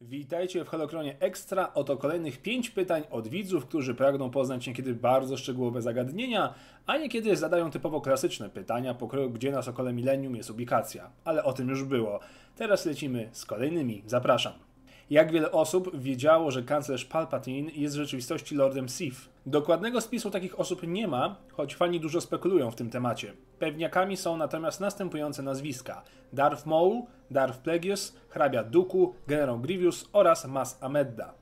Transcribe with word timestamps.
Witajcie 0.00 0.64
w 0.64 0.68
Holokronie 0.68 1.16
Extra. 1.20 1.72
Oto 1.74 1.96
kolejnych 1.96 2.42
5 2.42 2.70
pytań 2.70 3.02
od 3.10 3.28
widzów, 3.28 3.66
którzy 3.66 3.94
pragną 3.94 4.30
poznać 4.30 4.66
niekiedy 4.66 4.94
bardzo 4.94 5.36
szczegółowe 5.36 5.82
zagadnienia, 5.82 6.54
a 6.86 6.96
niekiedy 6.96 7.36
zadają 7.36 7.70
typowo 7.70 8.00
klasyczne 8.00 8.50
pytania, 8.50 8.94
pokroju 8.94 9.30
gdzie 9.30 9.52
na 9.52 9.62
Sokole 9.62 9.92
Millennium 9.92 10.36
jest 10.36 10.50
ubikacja. 10.50 11.10
Ale 11.24 11.44
o 11.44 11.52
tym 11.52 11.68
już 11.68 11.84
było. 11.84 12.20
Teraz 12.56 12.86
lecimy 12.86 13.28
z 13.32 13.44
kolejnymi. 13.44 14.02
Zapraszam. 14.06 14.67
Jak 15.10 15.32
wiele 15.32 15.52
osób 15.52 16.00
wiedziało, 16.00 16.50
że 16.50 16.62
kanclerz 16.62 17.04
Palpatine 17.04 17.70
jest 17.74 17.94
w 17.94 17.98
rzeczywistości 17.98 18.54
Lordem 18.54 18.88
Sith? 18.88 19.28
Dokładnego 19.46 20.00
spisu 20.00 20.30
takich 20.30 20.60
osób 20.60 20.82
nie 20.86 21.08
ma, 21.08 21.36
choć 21.52 21.74
fani 21.74 22.00
dużo 22.00 22.20
spekulują 22.20 22.70
w 22.70 22.74
tym 22.74 22.90
temacie. 22.90 23.32
Pewniakami 23.58 24.16
są 24.16 24.36
natomiast 24.36 24.80
następujące 24.80 25.42
nazwiska: 25.42 26.02
Darth 26.32 26.66
Maul, 26.66 27.02
Darth 27.30 27.58
Plagueis, 27.58 28.16
hrabia 28.28 28.64
Dooku, 28.64 29.14
generał 29.26 29.60
Grievous 29.60 30.08
oraz 30.12 30.46
Mas 30.46 30.78
Amedda. 30.82 31.34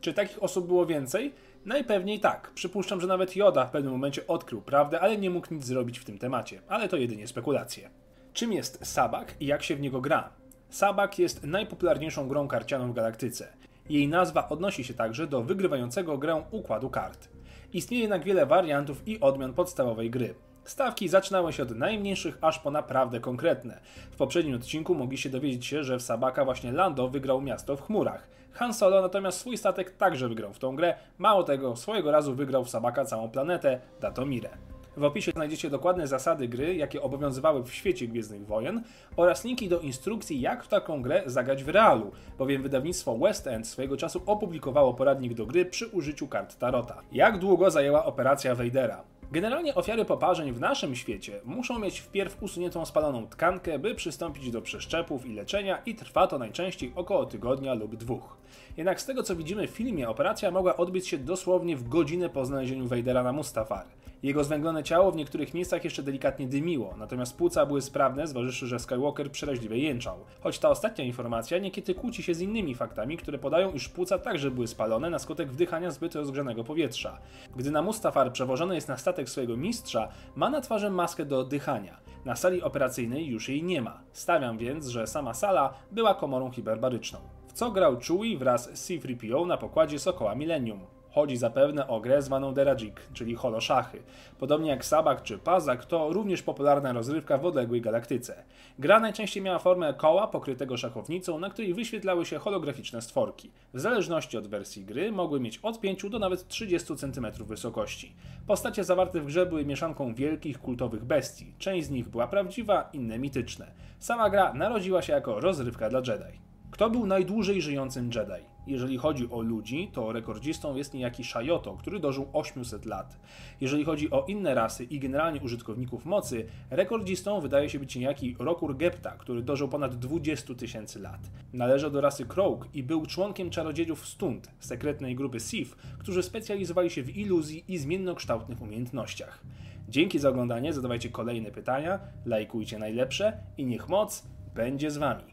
Czy 0.00 0.12
takich 0.14 0.42
osób 0.42 0.66
było 0.66 0.86
więcej? 0.86 1.34
Najpewniej 1.64 2.20
tak. 2.20 2.50
Przypuszczam, 2.54 3.00
że 3.00 3.06
nawet 3.06 3.36
Yoda 3.36 3.66
w 3.66 3.70
pewnym 3.70 3.92
momencie 3.92 4.26
odkrył 4.26 4.62
prawdę, 4.62 5.00
ale 5.00 5.16
nie 5.16 5.30
mógł 5.30 5.54
nic 5.54 5.64
zrobić 5.64 5.98
w 5.98 6.04
tym 6.04 6.18
temacie. 6.18 6.62
Ale 6.68 6.88
to 6.88 6.96
jedynie 6.96 7.26
spekulacje. 7.26 7.90
Czym 8.32 8.52
jest 8.52 8.86
Sabak 8.86 9.34
i 9.40 9.46
jak 9.46 9.62
się 9.62 9.76
w 9.76 9.80
niego 9.80 10.00
gra? 10.00 10.41
Sabak 10.72 11.18
jest 11.18 11.44
najpopularniejszą 11.44 12.28
grą 12.28 12.48
karcianą 12.48 12.92
w 12.92 12.94
galaktyce. 12.94 13.52
Jej 13.90 14.08
nazwa 14.08 14.48
odnosi 14.48 14.84
się 14.84 14.94
także 14.94 15.26
do 15.26 15.42
wygrywającego 15.42 16.18
grę 16.18 16.42
układu 16.50 16.90
kart. 16.90 17.28
Istnieje 17.72 18.02
jednak 18.02 18.24
wiele 18.24 18.46
wariantów 18.46 19.08
i 19.08 19.20
odmian 19.20 19.54
podstawowej 19.54 20.10
gry. 20.10 20.34
Stawki 20.64 21.08
zaczynały 21.08 21.52
się 21.52 21.62
od 21.62 21.76
najmniejszych 21.76 22.38
aż 22.40 22.58
po 22.58 22.70
naprawdę 22.70 23.20
konkretne. 23.20 23.80
W 24.10 24.16
poprzednim 24.16 24.56
odcinku 24.56 24.94
mogliście 24.94 25.30
dowiedzieć 25.30 25.66
się, 25.66 25.84
że 25.84 25.98
w 25.98 26.02
Sabaka 26.02 26.44
właśnie 26.44 26.72
Lando 26.72 27.08
wygrał 27.08 27.40
miasto 27.40 27.76
w 27.76 27.82
chmurach. 27.82 28.28
Han 28.52 28.74
Solo 28.74 29.02
natomiast 29.02 29.38
swój 29.38 29.58
statek 29.58 29.90
także 29.90 30.28
wygrał 30.28 30.52
w 30.52 30.58
tą 30.58 30.76
grę, 30.76 30.94
mało 31.18 31.42
tego, 31.42 31.76
swojego 31.76 32.10
razu 32.10 32.34
wygrał 32.34 32.64
w 32.64 32.70
Sabaka 32.70 33.04
całą 33.04 33.30
planetę, 33.30 33.80
Datomire. 34.00 34.50
W 34.96 35.04
opisie 35.04 35.32
znajdziecie 35.32 35.70
dokładne 35.70 36.06
zasady 36.06 36.48
gry, 36.48 36.74
jakie 36.74 37.02
obowiązywały 37.02 37.62
w 37.64 37.74
świecie 37.74 38.08
Gwiezdnych 38.08 38.46
Wojen 38.46 38.82
oraz 39.16 39.44
linki 39.44 39.68
do 39.68 39.80
instrukcji, 39.80 40.40
jak 40.40 40.64
w 40.64 40.68
taką 40.68 41.02
grę 41.02 41.22
zagrać 41.26 41.64
w 41.64 41.68
realu, 41.68 42.12
bowiem 42.38 42.62
wydawnictwo 42.62 43.18
West 43.18 43.46
End 43.46 43.68
swojego 43.68 43.96
czasu 43.96 44.22
opublikowało 44.26 44.94
poradnik 44.94 45.34
do 45.34 45.46
gry 45.46 45.64
przy 45.64 45.86
użyciu 45.86 46.28
kart 46.28 46.58
Tarota. 46.58 47.02
Jak 47.12 47.38
długo 47.38 47.70
zajęła 47.70 48.04
operacja 48.04 48.54
Vadera? 48.54 49.04
Generalnie 49.32 49.74
ofiary 49.74 50.04
poparzeń 50.04 50.52
w 50.52 50.60
naszym 50.60 50.96
świecie 50.96 51.40
muszą 51.44 51.78
mieć 51.78 52.00
wpierw 52.00 52.42
usuniętą 52.42 52.84
spaloną 52.84 53.26
tkankę, 53.26 53.78
by 53.78 53.94
przystąpić 53.94 54.50
do 54.50 54.62
przeszczepów 54.62 55.26
i 55.26 55.34
leczenia 55.34 55.82
i 55.86 55.94
trwa 55.94 56.26
to 56.26 56.38
najczęściej 56.38 56.92
około 56.94 57.26
tygodnia 57.26 57.74
lub 57.74 57.96
dwóch. 57.96 58.36
Jednak 58.76 59.00
z 59.00 59.06
tego 59.06 59.22
co 59.22 59.36
widzimy 59.36 59.68
w 59.68 59.70
filmie, 59.70 60.08
operacja 60.08 60.50
mogła 60.50 60.76
odbyć 60.76 61.08
się 61.08 61.18
dosłownie 61.18 61.76
w 61.76 61.88
godzinę 61.88 62.28
po 62.28 62.44
znalezieniu 62.44 62.86
Vadera 62.86 63.22
na 63.22 63.32
Mustafar. 63.32 63.86
Jego 64.22 64.44
zwęglone 64.44 64.82
ciało 64.82 65.12
w 65.12 65.16
niektórych 65.16 65.54
miejscach 65.54 65.84
jeszcze 65.84 66.02
delikatnie 66.02 66.46
dymiło, 66.46 66.94
natomiast 66.98 67.36
płuca 67.36 67.66
były 67.66 67.82
sprawne, 67.82 68.26
zważywszy, 68.26 68.66
że 68.66 68.78
Skywalker 68.78 69.30
przeraźliwie 69.30 69.78
jęczał. 69.78 70.16
Choć 70.40 70.58
ta 70.58 70.68
ostatnia 70.68 71.04
informacja 71.04 71.58
niekiedy 71.58 71.94
kłóci 71.94 72.22
się 72.22 72.34
z 72.34 72.40
innymi 72.40 72.74
faktami, 72.74 73.16
które 73.16 73.38
podają, 73.38 73.72
iż 73.72 73.88
płuca 73.88 74.18
także 74.18 74.50
były 74.50 74.66
spalone 74.66 75.10
na 75.10 75.18
skutek 75.18 75.52
wdychania 75.52 75.90
zbyt 75.90 76.14
rozgrzanego 76.14 76.64
powietrza. 76.64 77.18
Gdy 77.56 77.70
na 77.70 77.82
Mustafar 77.82 78.32
przewożony 78.32 78.74
jest 78.74 78.88
na 78.88 78.96
statek 78.96 79.21
swojego 79.30 79.56
mistrza, 79.56 80.08
ma 80.36 80.50
na 80.50 80.60
twarzy 80.60 80.90
maskę 80.90 81.24
do 81.24 81.38
oddychania. 81.40 82.00
Na 82.24 82.36
sali 82.36 82.62
operacyjnej 82.62 83.26
już 83.26 83.48
jej 83.48 83.62
nie 83.62 83.82
ma. 83.82 84.00
Stawiam 84.12 84.58
więc, 84.58 84.86
że 84.86 85.06
sama 85.06 85.34
sala 85.34 85.74
była 85.90 86.14
komorą 86.14 86.50
hiperbaryczną. 86.50 87.18
W 87.48 87.52
co 87.52 87.70
grał 87.70 87.96
Chewie 87.96 88.38
wraz 88.38 88.78
z 88.78 88.86
C-3PO 88.86 89.46
na 89.46 89.56
pokładzie 89.56 89.98
Sokoła 89.98 90.34
Millennium. 90.34 90.80
Chodzi 91.14 91.36
zapewne 91.36 91.88
o 91.88 92.00
grę 92.00 92.22
zwaną 92.22 92.54
Derajik, 92.54 93.00
czyli 93.12 93.34
holoszachy. 93.34 94.02
Podobnie 94.38 94.70
jak 94.70 94.84
Sabak 94.84 95.22
czy 95.22 95.38
Pazak, 95.38 95.84
to 95.84 96.12
również 96.12 96.42
popularna 96.42 96.92
rozrywka 96.92 97.38
w 97.38 97.46
odległej 97.46 97.80
galaktyce. 97.80 98.44
Gra 98.78 99.00
najczęściej 99.00 99.42
miała 99.42 99.58
formę 99.58 99.94
koła 99.94 100.26
pokrytego 100.26 100.76
szachownicą, 100.76 101.38
na 101.38 101.50
której 101.50 101.74
wyświetlały 101.74 102.26
się 102.26 102.38
holograficzne 102.38 103.02
stworki. 103.02 103.50
W 103.74 103.80
zależności 103.80 104.38
od 104.38 104.46
wersji 104.46 104.84
gry 104.84 105.12
mogły 105.12 105.40
mieć 105.40 105.58
od 105.62 105.80
5 105.80 106.10
do 106.10 106.18
nawet 106.18 106.48
30 106.48 106.96
cm 106.96 107.26
wysokości. 107.46 108.14
Postacie 108.46 108.84
zawarte 108.84 109.20
w 109.20 109.26
grze 109.26 109.46
były 109.46 109.64
mieszanką 109.64 110.14
wielkich 110.14 110.58
kultowych 110.58 111.04
bestii. 111.04 111.54
Część 111.58 111.86
z 111.86 111.90
nich 111.90 112.08
była 112.08 112.26
prawdziwa, 112.26 112.90
inne 112.92 113.18
mityczne. 113.18 113.72
Sama 113.98 114.30
gra 114.30 114.54
narodziła 114.54 115.02
się 115.02 115.12
jako 115.12 115.40
rozrywka 115.40 115.88
dla 115.88 115.98
Jedi. 115.98 116.38
Kto 116.70 116.90
był 116.90 117.06
najdłużej 117.06 117.62
żyjącym 117.62 118.10
Jedi? 118.14 118.51
Jeżeli 118.66 118.98
chodzi 118.98 119.30
o 119.30 119.40
ludzi, 119.40 119.90
to 119.92 120.12
rekordzistą 120.12 120.76
jest 120.76 120.94
niejaki 120.94 121.24
Shayoto, 121.24 121.76
który 121.76 122.00
dożył 122.00 122.28
800 122.32 122.86
lat. 122.86 123.20
Jeżeli 123.60 123.84
chodzi 123.84 124.10
o 124.10 124.24
inne 124.28 124.54
rasy 124.54 124.84
i 124.84 124.98
generalnie 124.98 125.40
użytkowników 125.40 126.04
mocy, 126.04 126.46
rekordzistą 126.70 127.40
wydaje 127.40 127.70
się 127.70 127.78
być 127.78 127.96
niejaki 127.96 128.36
Rokur 128.38 128.76
Gepta, 128.76 129.10
który 129.10 129.42
dożył 129.42 129.68
ponad 129.68 129.98
20 129.98 130.54
tysięcy 130.54 131.00
lat. 131.00 131.30
Należał 131.52 131.90
do 131.90 132.00
rasy 132.00 132.26
Kroak 132.26 132.68
i 132.74 132.82
był 132.82 133.06
członkiem 133.06 133.50
czarodziejów 133.50 134.06
Stund, 134.06 134.50
sekretnej 134.60 135.16
grupy 135.16 135.40
Sith, 135.40 135.76
którzy 135.98 136.22
specjalizowali 136.22 136.90
się 136.90 137.02
w 137.02 137.16
iluzji 137.16 137.64
i 137.68 137.78
zmiennokształtnych 137.78 138.62
umiejętnościach. 138.62 139.42
Dzięki 139.88 140.18
za 140.18 140.28
oglądanie, 140.28 140.72
zadawajcie 140.72 141.08
kolejne 141.08 141.50
pytania, 141.50 142.00
lajkujcie 142.26 142.78
najlepsze 142.78 143.38
i 143.58 143.66
niech 143.66 143.88
moc 143.88 144.26
będzie 144.54 144.90
z 144.90 144.96
Wami. 144.96 145.31